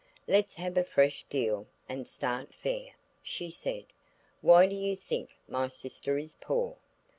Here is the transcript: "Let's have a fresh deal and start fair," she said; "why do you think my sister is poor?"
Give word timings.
"Let's 0.27 0.55
have 0.55 0.77
a 0.77 0.83
fresh 0.83 1.25
deal 1.29 1.67
and 1.87 2.07
start 2.07 2.55
fair," 2.55 2.93
she 3.21 3.51
said; 3.51 3.85
"why 4.41 4.65
do 4.65 4.73
you 4.75 4.95
think 4.95 5.35
my 5.47 5.67
sister 5.67 6.17
is 6.17 6.35
poor?" 6.41 6.77